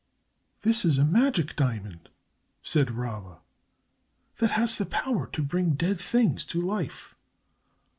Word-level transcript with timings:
"This 0.61 0.83
is 0.83 0.97
a 0.97 1.05
magic 1.05 1.55
diamond," 1.55 2.09
said 2.63 2.89
Rabba, 2.97 3.37
"that 4.37 4.49
has 4.53 4.79
the 4.79 4.87
power 4.87 5.27
to 5.27 5.43
bring 5.43 5.73
dead 5.75 5.99
things 5.99 6.43
to 6.45 6.59
life. 6.59 7.13